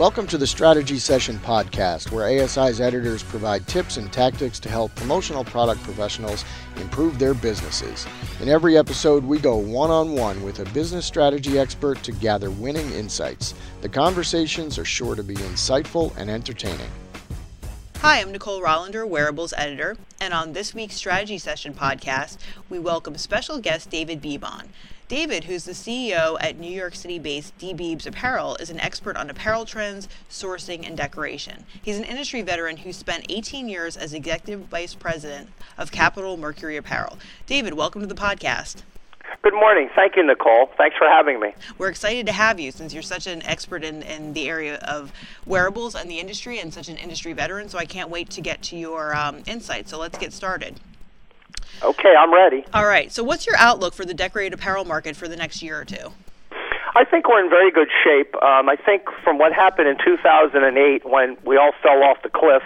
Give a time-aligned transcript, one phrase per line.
[0.00, 4.94] Welcome to the Strategy Session podcast, where ASI's editors provide tips and tactics to help
[4.94, 6.42] promotional product professionals
[6.76, 8.06] improve their businesses.
[8.40, 12.50] In every episode, we go one on one with a business strategy expert to gather
[12.50, 13.52] winning insights.
[13.82, 16.90] The conversations are sure to be insightful and entertaining.
[17.98, 22.38] Hi, I'm Nicole Rollender, Wearables Editor, and on this week's Strategy Session podcast,
[22.70, 24.68] we welcome special guest David Beebon.
[25.10, 29.16] David, who's the CEO at New York City based D Beebs Apparel, is an expert
[29.16, 31.64] on apparel trends, sourcing, and decoration.
[31.82, 36.76] He's an industry veteran who spent 18 years as Executive Vice President of Capital Mercury
[36.76, 37.18] Apparel.
[37.46, 38.82] David, welcome to the podcast.
[39.42, 39.90] Good morning.
[39.96, 40.70] Thank you, Nicole.
[40.78, 41.54] Thanks for having me.
[41.76, 45.12] We're excited to have you since you're such an expert in, in the area of
[45.44, 47.68] wearables and the industry and such an industry veteran.
[47.68, 49.90] So I can't wait to get to your um, insights.
[49.90, 50.78] So let's get started.
[51.82, 52.64] Okay, I'm ready.
[52.74, 53.10] All right.
[53.10, 56.12] So, what's your outlook for the decorated apparel market for the next year or two?
[56.94, 58.34] I think we're in very good shape.
[58.42, 62.62] Um, I think from what happened in 2008 when we all fell off the cliff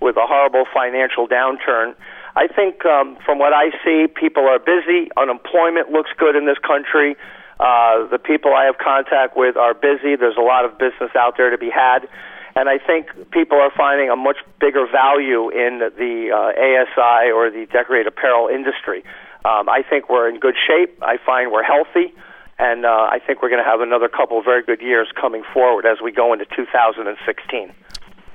[0.00, 1.94] with a horrible financial downturn,
[2.36, 5.10] I think um, from what I see, people are busy.
[5.16, 7.16] Unemployment looks good in this country.
[7.60, 10.16] Uh, the people I have contact with are busy.
[10.16, 12.08] There's a lot of business out there to be had.
[12.56, 17.50] And I think people are finding a much bigger value in the uh, ASI or
[17.50, 19.02] the decorated apparel industry.
[19.44, 21.02] Um, I think we're in good shape.
[21.02, 22.14] I find we're healthy.
[22.58, 25.42] And uh, I think we're going to have another couple of very good years coming
[25.52, 27.74] forward as we go into 2016.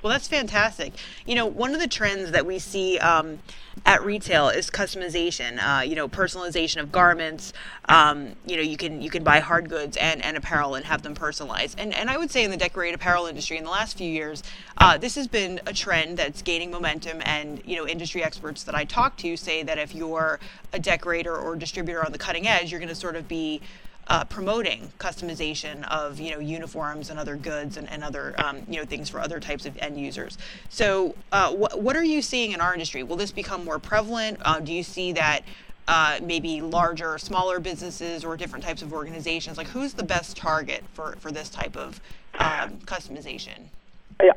[0.01, 0.93] Well, that's fantastic.
[1.25, 3.39] You know, one of the trends that we see um,
[3.85, 5.59] at retail is customization.
[5.61, 7.53] Uh, you know, personalization of garments.
[7.87, 11.01] Um, you know, you can you can buy hard goods and, and apparel and have
[11.01, 11.79] them personalized.
[11.79, 14.43] And and I would say in the decorated apparel industry in the last few years,
[14.77, 17.21] uh, this has been a trend that's gaining momentum.
[17.25, 20.39] And you know, industry experts that I talk to say that if you're
[20.73, 23.61] a decorator or distributor on the cutting edge, you're going to sort of be
[24.09, 28.77] uh, promoting customization of you know uniforms and other goods and, and other um, you
[28.77, 30.37] know things for other types of end users.
[30.69, 33.03] So, uh, wh- what are you seeing in our industry?
[33.03, 34.39] Will this become more prevalent?
[34.43, 35.41] Uh, do you see that?
[35.87, 39.57] Uh, maybe larger, smaller businesses or different types of organizations.
[39.57, 41.99] Like, who's the best target for, for this type of
[42.37, 43.57] um, customization?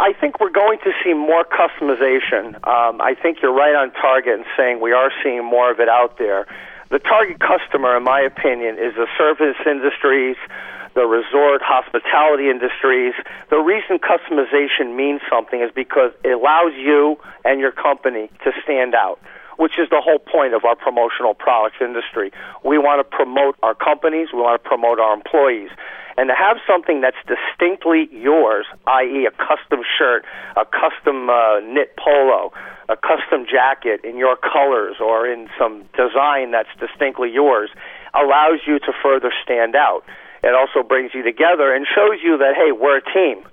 [0.00, 2.54] I think we're going to see more customization.
[2.66, 5.90] Um, I think you're right on target in saying we are seeing more of it
[5.90, 6.46] out there
[6.92, 10.36] the target customer, in my opinion, is the service industries,
[10.94, 13.14] the resort hospitality industries.
[13.48, 17.16] The reason customization means something is because it allows you
[17.46, 19.18] and your company to stand out
[19.58, 22.32] which is the whole point of our promotional products industry.
[22.64, 25.70] We want to promote our companies, we want to promote our employees.
[26.16, 30.24] And to have something that's distinctly yours, i.e., a custom shirt,
[30.56, 32.52] a custom uh, knit polo,
[32.88, 37.70] a custom jacket in your colors or in some design that's distinctly yours,
[38.14, 40.02] allows you to further stand out.
[40.42, 43.46] It also brings you together and shows you that, hey, we're a team.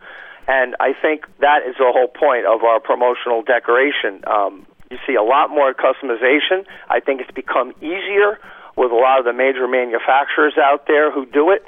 [0.48, 4.26] And I think that is the whole point of our promotional decoration.
[4.26, 6.66] Um, you see a lot more customization.
[6.90, 8.40] I think it's become easier
[8.76, 11.64] with a lot of the major manufacturers out there who do it.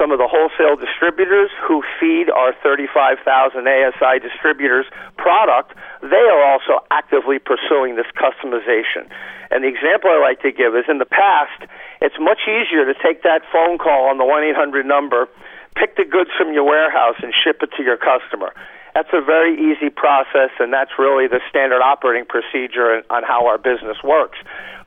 [0.00, 3.20] Some of the wholesale distributors who feed our 35,000
[3.68, 4.88] ASI distributors
[5.20, 9.04] product, they are also actively pursuing this customization.
[9.52, 11.68] And the example I like to give is in the past,
[12.00, 15.28] it's much easier to take that phone call on the 1 800 number,
[15.76, 18.56] pick the goods from your warehouse, and ship it to your customer
[18.94, 23.58] that's a very easy process, and that's really the standard operating procedure on how our
[23.58, 24.38] business works.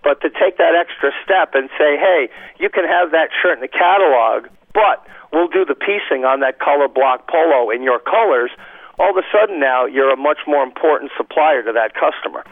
[0.04, 2.28] But to take that extra step and say, hey,
[2.60, 6.60] you can have that shirt in the catalog, but we'll do the piecing on that
[6.60, 8.52] color block polo in your colors,
[9.00, 12.44] all of a sudden now you're a much more important supplier to that customer.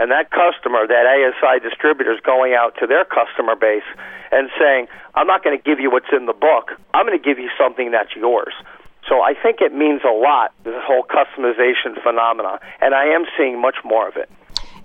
[0.00, 3.84] And that customer, that ASI distributor, is going out to their customer base
[4.32, 6.72] and saying, I'm not going to give you what's in the book.
[6.94, 8.54] I'm going to give you something that's yours.
[9.06, 12.60] So I think it means a lot, this whole customization phenomenon.
[12.80, 14.30] and I am seeing much more of it.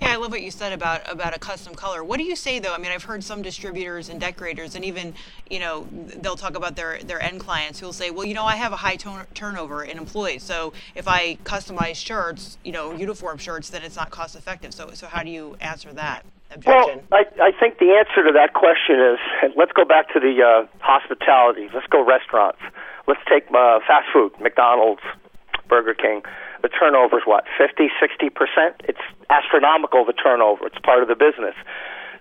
[0.01, 2.03] Yeah, I love what you said about about a custom color.
[2.03, 2.73] What do you say though?
[2.73, 5.13] I mean, I've heard some distributors and decorators, and even
[5.49, 8.55] you know, they'll talk about their their end clients who'll say, well, you know, I
[8.55, 13.37] have a high ton- turnover in employees, so if I customize shirts, you know, uniform
[13.37, 14.73] shirts, then it's not cost effective.
[14.73, 16.25] So, so how do you answer that?
[16.51, 17.01] Objection?
[17.11, 20.41] Well, I, I think the answer to that question is let's go back to the
[20.41, 21.69] uh, hospitality.
[21.73, 22.59] Let's go restaurants.
[23.07, 25.01] Let's take uh, fast food, McDonald's,
[25.67, 26.21] Burger King.
[26.65, 28.33] The turnover is what, 50, 60%?
[28.89, 30.65] It's astronomical, the turnover.
[30.65, 31.53] It's part of the business.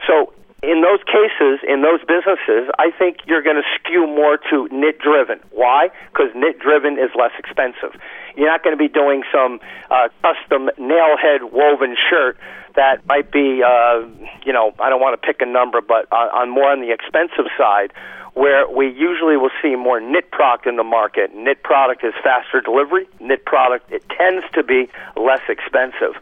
[0.06, 4.68] So in those cases, in those businesses, I think you're going to skew more to
[4.68, 5.40] knit driven.
[5.48, 5.88] Why?
[6.12, 7.96] Because knit driven is less expensive.
[8.36, 9.60] You're not going to be doing some
[9.90, 12.38] uh, custom nailhead woven shirt
[12.74, 14.02] that might be, uh,
[14.44, 16.92] you know, I don't want to pick a number, but on, on more on the
[16.92, 17.92] expensive side,
[18.34, 21.34] where we usually will see more knit product in the market.
[21.34, 23.06] Knit product is faster delivery.
[23.20, 26.18] Knit product it tends to be less expensive.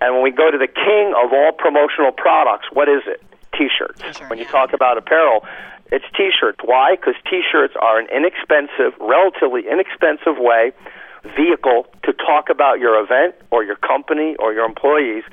[0.00, 3.22] And when we go to the king of all promotional products, what is it?
[3.56, 4.02] T-shirts.
[4.02, 4.50] T-shirt, when you yeah.
[4.50, 5.46] talk about apparel,
[5.92, 6.58] it's T-shirts.
[6.64, 6.96] Why?
[6.96, 10.72] Because T-shirts are an inexpensive, relatively inexpensive way,
[11.22, 15.24] vehicle to talk about your event or your company or your employees,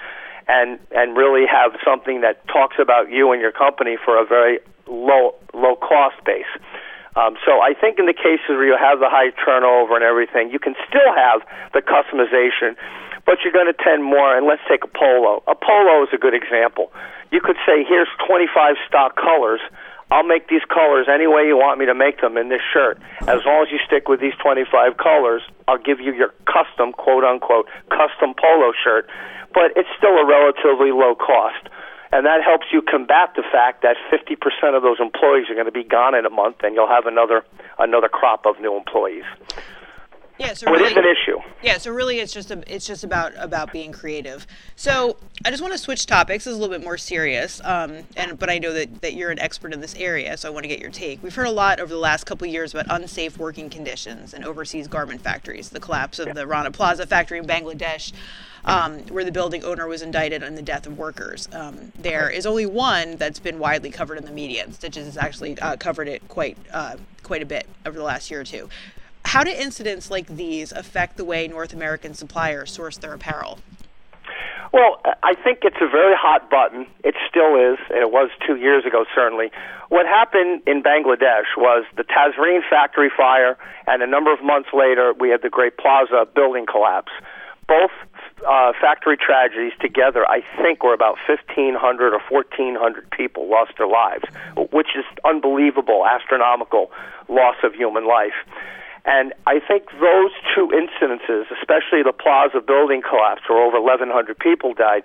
[0.47, 4.59] and and really have something that talks about you and your company for a very
[4.87, 6.49] low low cost base.
[7.15, 10.51] Um, so I think in the cases where you have the high turnover and everything,
[10.51, 11.41] you can still have
[11.73, 12.77] the customization,
[13.25, 14.37] but you're going to tend more.
[14.37, 15.41] And let's take a polo.
[15.49, 16.93] A polo is a good example.
[17.31, 19.59] You could say, here's 25 stock colors.
[20.11, 22.99] I'll make these colors any way you want me to make them in this shirt.
[23.27, 27.23] As long as you stick with these 25 colors, I'll give you your custom, quote
[27.23, 29.07] unquote, custom polo shirt.
[29.53, 31.69] But it's still a relatively low cost.
[32.11, 35.71] And that helps you combat the fact that 50% of those employees are going to
[35.71, 37.45] be gone in a month, and you'll have another
[37.77, 39.25] another crop of new employees.
[40.39, 41.37] Yeah, so really, is an issue.
[41.61, 44.47] Yeah, so really, it's just a, it's just about about being creative.
[44.77, 46.45] So I just want to switch topics.
[46.45, 49.31] This is a little bit more serious, um, and but I know that, that you're
[49.31, 51.21] an expert in this area, so I want to get your take.
[51.21, 54.45] We've heard a lot over the last couple of years about unsafe working conditions in
[54.45, 58.13] overseas garment factories, the collapse of the Rana Plaza factory in Bangladesh.
[58.65, 61.47] Um, where the building owner was indicted on the death of workers.
[61.53, 65.15] Um, there is only one that's been widely covered in the media, and Stitches has
[65.15, 68.69] actually uh, covered it quite uh, quite a bit over the last year or two.
[69.29, 73.59] How do incidents like these affect the way North American suppliers source their apparel?
[74.73, 76.87] Well, I think it's a very hot button.
[77.03, 79.51] It still is, and it was two years ago, certainly.
[79.89, 83.55] What happened in Bangladesh was the Tazreen factory fire,
[83.85, 87.11] and a number of months later, we had the Great Plaza building collapse.
[87.67, 87.93] Both
[88.49, 91.77] uh, factory tragedies together, I think, were about 1,500
[92.15, 94.23] or 1,400 people lost their lives,
[94.73, 96.89] which is unbelievable, astronomical
[97.29, 98.33] loss of human life.
[99.05, 104.73] And I think those two incidences, especially the Plaza building collapse where over 1,100 people
[104.73, 105.03] died,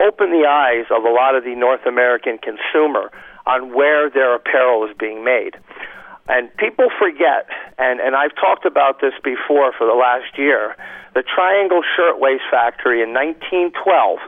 [0.00, 3.10] opened the eyes of a lot of the North American consumer
[3.46, 5.56] on where their apparel is being made.
[6.28, 7.46] And people forget,
[7.78, 10.74] and, and I've talked about this before for the last year,
[11.14, 14.18] the Triangle Shirtwaist Factory in 1912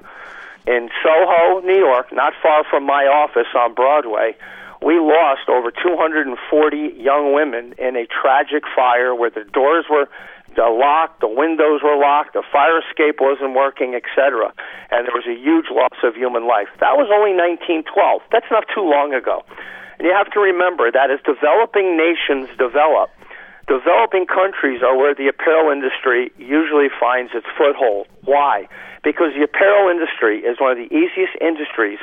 [0.69, 4.37] in Soho, New York, not far from my office on Broadway,
[4.81, 6.37] we lost over 240
[6.97, 10.07] young women in a tragic fire where the doors were
[10.57, 14.51] locked, the windows were locked, the fire escape wasn't working, etc.
[14.91, 16.67] And there was a huge loss of human life.
[16.81, 18.23] That was only 1912.
[18.33, 19.45] That's not too long ago.
[19.99, 23.11] And you have to remember that as developing nations develop,
[23.67, 28.07] developing countries are where the apparel industry usually finds its foothold.
[28.25, 28.67] Why?
[29.03, 31.99] Because the apparel industry is one of the easiest industries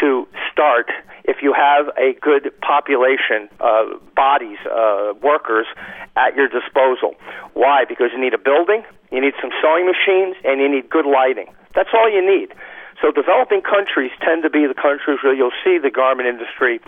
[0.00, 0.90] to start
[1.24, 3.84] if you have a good population, uh,
[4.16, 5.66] bodies, uh, workers
[6.16, 7.14] at your disposal.
[7.52, 7.84] Why?
[7.84, 11.52] Because you need a building, you need some sewing machines, and you need good lighting.
[11.74, 12.54] That's all you need.
[13.00, 16.80] So developing countries tend to be the countries where you'll see the garment industry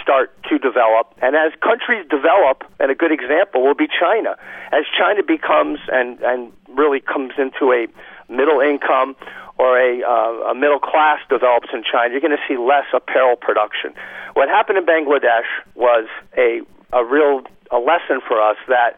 [0.00, 1.14] start to develop.
[1.22, 4.36] And as countries develop, and a good example will be China.
[4.70, 7.88] As China becomes and, and really comes into a
[8.30, 9.16] middle income
[9.58, 13.36] or a, uh, a middle class develops in China, you're going to see less apparel
[13.36, 13.92] production.
[14.34, 16.06] What happened in Bangladesh was
[16.36, 16.62] a,
[16.92, 18.96] a real a lesson for us that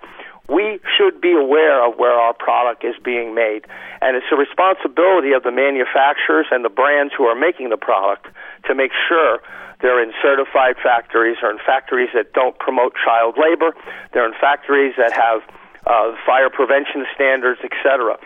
[0.48, 3.66] we should be aware of where our product is being made.
[4.02, 8.26] And it's the responsibility of the manufacturers and the brands who are making the product
[8.66, 9.38] to make sure
[9.80, 13.74] they're in certified factories or in factories that don't promote child labor.
[14.12, 15.42] They're in factories that have
[15.86, 18.18] uh, fire prevention standards, etc.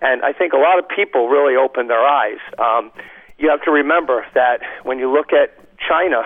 [0.00, 2.40] And I think a lot of people really opened their eyes.
[2.58, 2.90] Um,
[3.38, 6.24] you have to remember that when you look at China,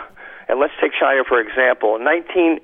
[0.49, 2.61] and let's take China for example, in 19,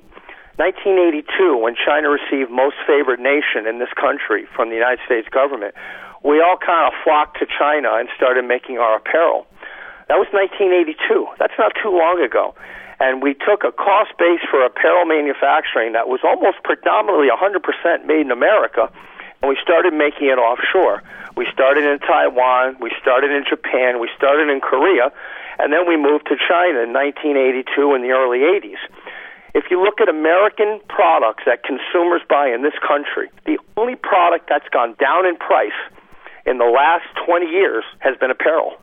[0.57, 5.75] 1982, when China received most favored nation in this country from the United States government,
[6.23, 9.47] we all kind of flocked to China and started making our apparel.
[10.09, 10.99] That was 1982.
[11.39, 12.55] That's not too long ago.
[13.01, 18.29] And we took a cost base for apparel manufacturing that was almost predominantly 100% made
[18.29, 18.93] in America,
[19.43, 21.03] and we started making it offshore.
[21.37, 25.13] We started in Taiwan, we started in Japan, we started in Korea,
[25.59, 28.81] and then we moved to China in 1982 in the early 80s.
[29.55, 34.49] If you look at American products that consumers buy in this country, the only product
[34.49, 35.77] that's gone down in price
[36.47, 38.79] in the last 20 years has been apparel.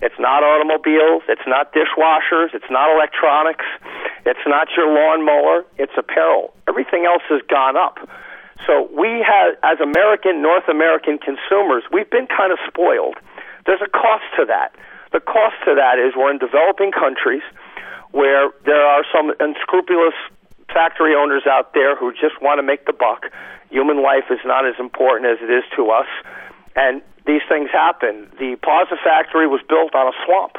[0.00, 3.66] It's not automobiles, it's not dishwashers, it's not electronics,
[4.24, 6.54] it's not your lawnmower, it's apparel.
[6.66, 7.98] Everything else has gone up.
[8.66, 13.16] So we have, as American, North American consumers, we've been kind of spoiled.
[13.66, 14.74] There's a cost to that.
[15.12, 17.42] The cost to that is we're in developing countries
[18.12, 20.14] where there are some unscrupulous
[20.72, 23.26] factory owners out there who just want to make the buck.
[23.70, 26.06] Human life is not as important as it is to us.
[26.76, 28.30] And these things happen.
[28.38, 30.58] The Plaza factory was built on a swamp.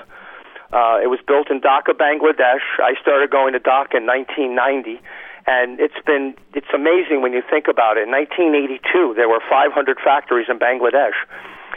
[0.71, 2.63] Uh, it was built in Dhaka, Bangladesh.
[2.79, 5.01] I started going to Dhaka in 1990,
[5.47, 8.05] and it's been it's amazing when you think about it.
[8.07, 11.17] In 1982, there were 500 factories in Bangladesh.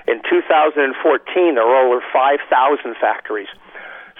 [0.07, 2.45] In 2014, there were over 5,000
[3.01, 3.49] factories.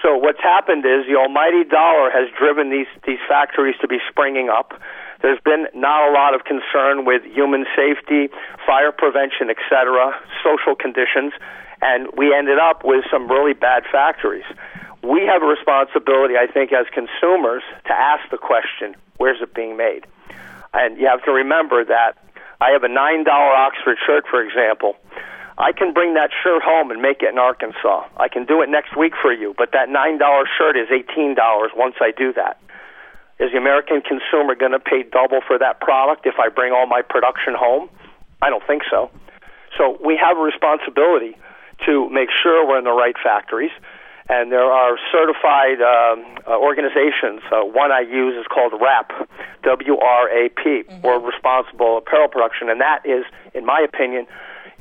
[0.01, 4.49] So what's happened is the almighty dollar has driven these these factories to be springing
[4.49, 4.73] up.
[5.21, 8.29] There's been not a lot of concern with human safety,
[8.67, 11.33] fire prevention, etc., social conditions,
[11.81, 14.45] and we ended up with some really bad factories.
[15.05, 19.77] We have a responsibility, I think, as consumers to ask the question, where's it being
[19.77, 20.07] made?
[20.73, 22.17] And you have to remember that
[22.59, 24.95] I have a $9 Oxford shirt, for example.
[25.57, 28.07] I can bring that shirt home and make it in Arkansas.
[28.17, 31.35] I can do it next week for you, but that $9 shirt is $18
[31.75, 32.59] once I do that.
[33.39, 36.87] Is the American consumer going to pay double for that product if I bring all
[36.87, 37.89] my production home?
[38.41, 39.11] I don't think so.
[39.77, 41.37] So we have a responsibility
[41.85, 43.71] to make sure we're in the right factories.
[44.27, 47.41] And there are certified um, uh, organizations.
[47.51, 49.11] Uh, one I use is called WRAP,
[49.63, 51.05] W R A P, mm-hmm.
[51.05, 54.25] or Responsible Apparel Production, and that is, in my opinion,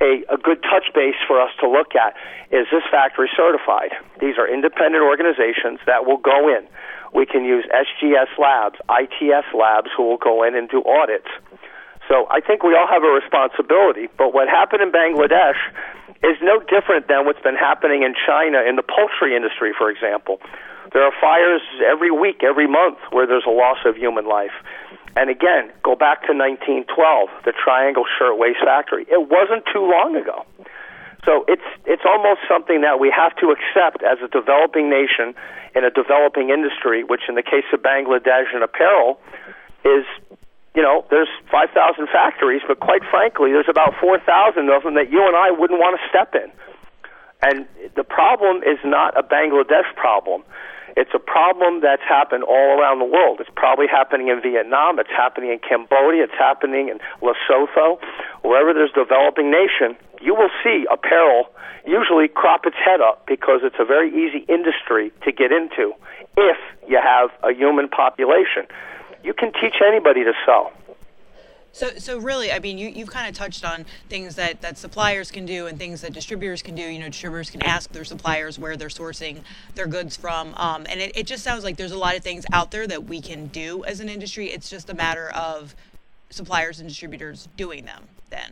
[0.01, 2.17] a, a good touch base for us to look at.
[2.51, 3.93] Is this factory certified?
[4.21, 6.67] These are independent organizations that will go in.
[7.13, 11.29] We can use SGS Labs, ITS Labs, who will go in and do audits.
[12.09, 14.09] So I think we all have a responsibility.
[14.19, 15.57] But what happened in Bangladesh
[16.23, 20.41] is no different than what's been happening in China in the poultry industry, for example.
[20.93, 24.55] There are fires every week, every month, where there's a loss of human life.
[25.17, 26.87] And again, go back to 1912,
[27.45, 29.07] the Triangle Shirtwaist Factory.
[29.09, 30.45] It wasn't too long ago.
[31.25, 35.35] So it's it's almost something that we have to accept as a developing nation
[35.75, 39.19] in a developing industry, which in the case of Bangladesh and apparel
[39.85, 40.05] is
[40.75, 41.71] you know, there's 5,000
[42.11, 45.99] factories, but quite frankly, there's about 4,000 of them that you and I wouldn't want
[45.99, 46.51] to step in.
[47.43, 50.43] And the problem is not a Bangladesh problem.
[50.97, 53.39] It's a problem that's happened all around the world.
[53.41, 54.99] It's probably happening in Vietnam.
[54.99, 56.25] It's happening in Cambodia.
[56.25, 57.99] It's happening in Lesotho.
[58.43, 61.51] Wherever there's a developing nation, you will see apparel
[61.85, 65.93] usually crop its head up because it's a very easy industry to get into
[66.37, 66.57] if
[66.89, 68.67] you have a human population
[69.25, 70.73] you can teach anybody to sell.
[71.73, 75.33] So, so really, I mean, you, you've kind of touched on things that, that suppliers
[75.33, 76.83] can do and things that distributors can do.
[76.83, 79.41] You know, distributors can ask their suppliers where they're sourcing
[79.75, 80.55] their goods from.
[80.55, 83.05] Um, and it, it just sounds like there's a lot of things out there that
[83.05, 84.53] we can do as an industry.
[84.53, 85.75] It's just a matter of
[86.31, 88.51] suppliers and distributors doing them then.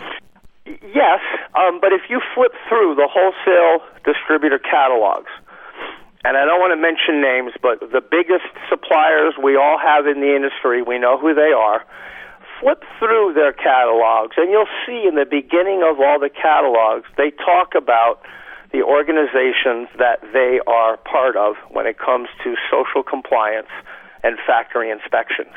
[0.64, 1.20] Yes,
[1.54, 5.30] um, but if you flip through the wholesale distributor catalogs,
[6.24, 10.20] and I don't want to mention names, but the biggest suppliers we all have in
[10.20, 11.82] the industry, we know who they are.
[12.60, 17.30] Flip through their catalogs, and you'll see in the beginning of all the catalogs, they
[17.42, 18.22] talk about
[18.70, 23.68] the organizations that they are part of when it comes to social compliance
[24.22, 25.52] and factory inspections.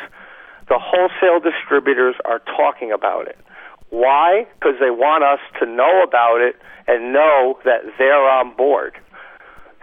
[0.68, 3.38] The wholesale distributors are talking about it.
[3.90, 4.48] Why?
[4.58, 6.56] Because they want us to know about it
[6.88, 8.98] and know that they're on board.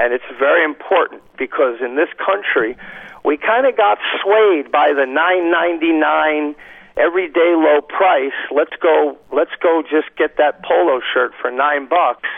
[0.03, 2.77] And it's very important because in this country,
[3.25, 6.57] we kind of got swayed by the 9.99
[6.97, 8.35] everyday low price.
[8.51, 9.17] Let's go.
[9.31, 9.81] Let's go.
[9.89, 12.29] Just get that polo shirt for nine bucks.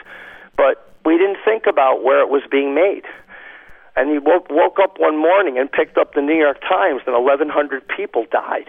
[0.58, 3.04] But we didn't think about where it was being made.
[3.96, 7.16] And he woke, woke up one morning and picked up the New York Times, and
[7.16, 8.68] 1,100 people died.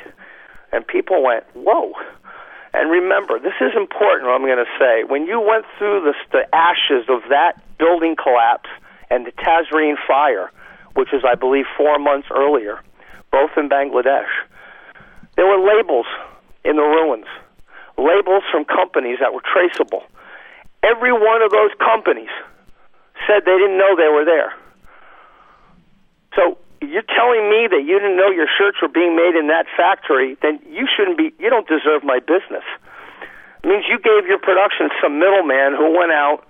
[0.72, 1.92] And people went, "Whoa."
[2.74, 4.30] And remember, this is important.
[4.30, 5.04] What I'm going to say.
[5.04, 8.70] When you went through the, the ashes of that building collapse
[9.10, 10.52] and the Tazreen fire,
[10.96, 12.80] which was, I believe, four months earlier,
[13.32, 14.32] both in Bangladesh.
[15.36, 16.06] There were labels
[16.64, 17.28] in the ruins,
[17.98, 20.04] labels from companies that were traceable.
[20.84, 22.32] Every one of those companies
[23.28, 24.54] said they didn't know they were there.
[26.36, 29.66] So you're telling me that you didn't know your shirts were being made in that
[29.76, 32.64] factory, then you shouldn't be, you don't deserve my business.
[33.64, 36.45] It means you gave your production to some middleman who went out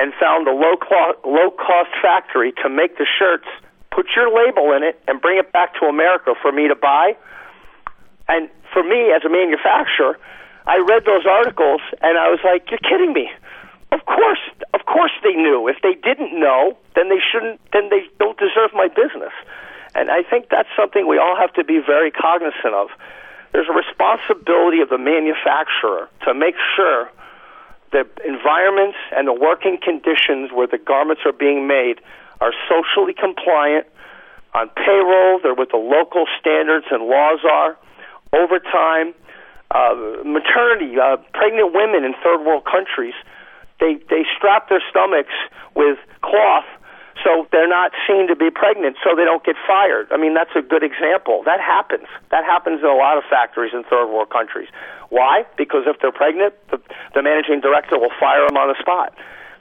[0.00, 3.44] and found a low cost, low cost factory to make the shirts,
[3.92, 7.12] put your label in it, and bring it back to America for me to buy.
[8.26, 10.16] And for me, as a manufacturer,
[10.66, 13.30] I read those articles and I was like, "You're kidding me."
[13.92, 14.40] Of course,
[14.72, 15.68] of course they knew.
[15.68, 17.60] If they didn't know, then they shouldn't.
[17.72, 19.34] Then they don't deserve my business.
[19.94, 22.88] And I think that's something we all have to be very cognizant of.
[23.52, 27.10] there's a responsibility of the manufacturer to make sure
[27.92, 32.00] the environments and the working conditions where the garments are being made
[32.40, 33.86] are socially compliant
[34.54, 35.40] on payroll.
[35.42, 37.76] They're what the local standards and laws are.
[38.32, 39.14] Overtime,
[39.70, 43.14] uh, maternity, uh, pregnant women in third world countries,
[43.80, 45.34] they they strap their stomachs
[45.74, 46.66] with cloth
[47.24, 50.08] so they're not seen to be pregnant so they don't get fired.
[50.10, 51.42] I mean, that's a good example.
[51.44, 52.06] That happens.
[52.30, 54.68] That happens in a lot of factories in third world countries.
[55.10, 55.44] Why?
[55.56, 56.80] Because if they're pregnant, the,
[57.14, 59.12] the managing director will fire them on the spot.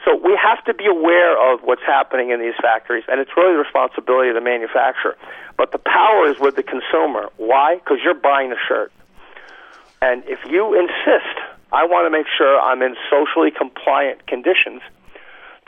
[0.06, 3.54] So we have to be aware of what's happening in these factories, and it's really
[3.54, 5.18] the responsibility of the manufacturer.
[5.58, 7.30] But the power is with the consumer.
[7.36, 7.76] Why?
[7.76, 8.94] Because you're buying the shirt.
[10.02, 11.36] And if you insist,
[11.74, 14.82] I want to make sure I'm in socially compliant conditions,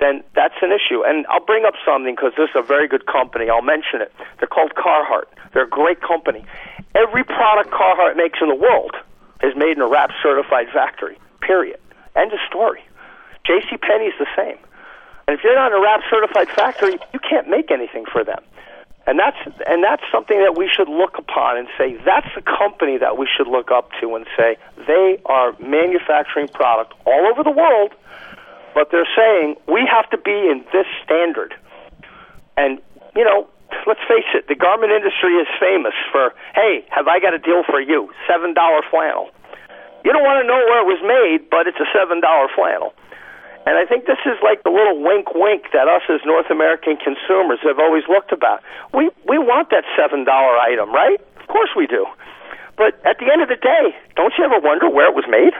[0.01, 1.05] then that's an issue.
[1.05, 3.50] And I'll bring up something because this is a very good company.
[3.50, 4.12] I'll mention it.
[4.39, 5.29] They're called Carhartt.
[5.53, 6.43] They're a great company.
[6.96, 8.96] Every product Carhartt makes in the world
[9.43, 11.17] is made in a WRAP certified factory.
[11.39, 11.79] Period.
[12.15, 12.84] End of story.
[13.46, 13.77] J.C.
[13.77, 14.58] Penney's the same.
[15.27, 18.41] And if you're not in a WRAP certified factory, you can't make anything for them.
[19.08, 22.98] And that's and that's something that we should look upon and say that's a company
[22.98, 27.50] that we should look up to and say they are manufacturing product all over the
[27.50, 27.93] world
[28.74, 31.54] but they're saying we have to be in this standard.
[32.58, 32.80] And,
[33.16, 33.48] you know,
[33.88, 37.63] let's face it, the garment industry is famous for, hey, have I got a deal
[37.63, 38.12] for you?
[38.30, 38.54] $7
[38.90, 39.30] flannel.
[40.04, 42.22] You don't want to know where it was made, but it's a $7
[42.56, 42.94] flannel.
[43.66, 46.98] And I think this is like the little wink wink that us as North American
[46.98, 48.63] consumers have always looked about.
[48.92, 51.22] We we want that $7 item, right?
[51.40, 52.08] Of course we do.
[52.75, 55.54] But at the end of the day, don't you ever wonder where it was made?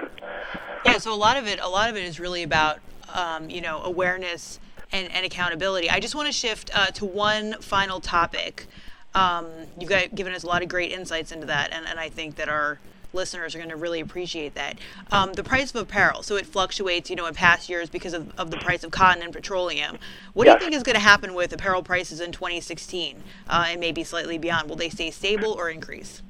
[0.84, 2.80] Yeah, so a lot of it a lot of it is really about
[3.14, 4.60] um, you know, awareness
[4.92, 5.90] and, and accountability.
[5.90, 8.68] I just want to shift uh, to one final topic.
[9.14, 9.48] Um,
[9.80, 12.36] you've got, given us a lot of great insights into that, and, and I think
[12.36, 12.80] that our
[13.14, 14.80] listeners are going to really appreciate that.
[15.12, 18.38] Um, the price of apparel, so it fluctuates, you know, in past years because of,
[18.40, 19.98] of the price of cotton and petroleum.
[20.34, 20.56] What yes.
[20.56, 24.04] do you think is going to happen with apparel prices in 2016 uh, and maybe
[24.04, 24.70] slightly beyond?
[24.70, 26.22] Will they stay stable or increase?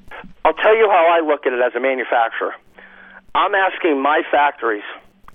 [0.44, 2.54] I'll tell you how I look at it as a manufacturer.
[3.34, 4.82] I'm asking my factories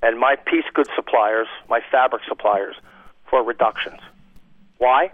[0.04, 2.76] and my piece goods suppliers, my fabric suppliers,
[3.30, 4.00] for reductions.
[4.78, 5.12] Why?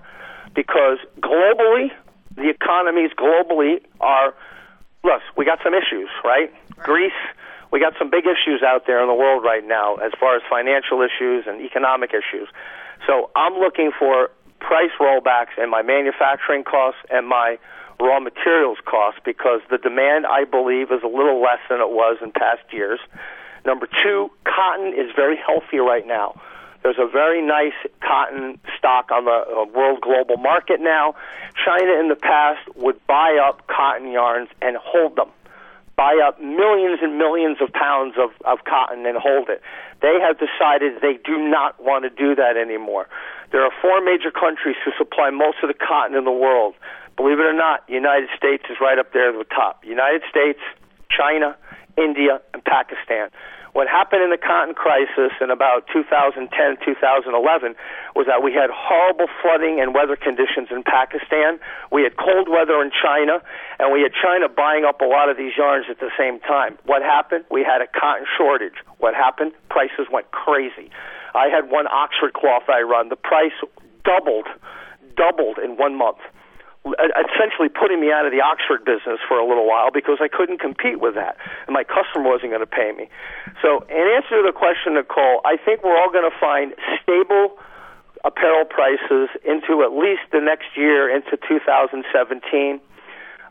[0.54, 1.92] Because globally,
[2.36, 4.34] the economies globally are,
[5.04, 6.52] look, we got some issues, right?
[6.78, 6.86] right?
[6.86, 7.12] Greece,
[7.72, 10.42] we got some big issues out there in the world right now as far as
[10.50, 12.48] financial issues and economic issues.
[13.08, 17.58] So I'm looking for price rollbacks in my manufacturing costs and my
[18.00, 22.18] raw materials costs because the demand, I believe, is a little less than it was
[22.22, 23.00] in past years.
[23.66, 26.40] Number two, cotton is very healthy right now.
[26.84, 31.16] There's a very nice cotton stock on the uh, world global market now.
[31.56, 35.30] China in the past would buy up cotton yarns and hold them,
[35.96, 39.62] buy up millions and millions of pounds of, of cotton and hold it.
[40.02, 43.08] They have decided they do not want to do that anymore.
[43.54, 46.76] There are four major countries who supply most of the cotton in the world.
[47.16, 49.86] Believe it or not, the United States is right up there at the top.
[49.86, 50.60] United States,
[51.10, 51.56] China,
[51.98, 53.30] India, and Pakistan.
[53.74, 56.46] What happened in the cotton crisis in about 2010,
[56.86, 57.76] 2011
[58.16, 61.58] was that we had horrible flooding and weather conditions in Pakistan.
[61.92, 63.42] We had cold weather in China,
[63.82, 66.78] and we had China buying up a lot of these yarns at the same time.
[66.86, 67.46] What happened?
[67.50, 68.78] We had a cotton shortage.
[69.00, 69.54] What happened?
[69.70, 70.94] Prices went crazy.
[71.34, 73.10] I had one Oxford cloth I run.
[73.10, 73.58] The price
[74.06, 74.46] doubled,
[75.18, 76.22] doubled in one month
[76.84, 80.28] Uh, essentially putting me out of the Oxford business for a little while because I
[80.28, 83.08] couldn't compete with that, and my customer wasn't going to pay me.
[83.64, 87.56] So, in answer to the question, Nicole, I think we're all going to find stable
[88.26, 92.80] apparel prices into at least the next year into 2017.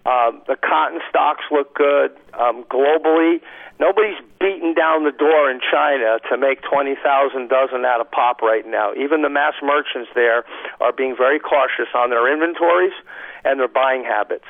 [0.04, 3.40] Um, the cotton stocks look good um, globally.
[3.78, 8.66] Nobody's beating down the door in China to make 20,000 dozen out of pop right
[8.66, 8.92] now.
[8.94, 10.44] Even the mass merchants there
[10.80, 12.92] are being very cautious on their inventories
[13.44, 14.46] and their buying habits.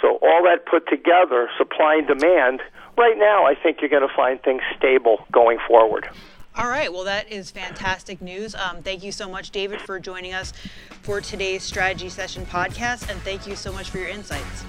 [0.00, 2.60] So all that put together, supply and demand,
[2.96, 6.08] right now I think you're going to find things stable going forward.
[6.56, 6.90] All right.
[6.90, 8.54] Well, that is fantastic news.
[8.54, 10.54] Um, thank you so much, David, for joining us
[11.02, 14.64] for today's strategy session podcast, and thank you so much for your insights.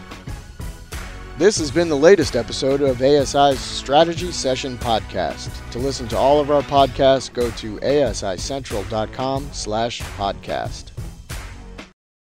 [1.38, 5.52] This has been the latest episode of ASI's Strategy Session podcast.
[5.70, 10.97] To listen to all of our podcasts, go to asicentral.com slash podcast.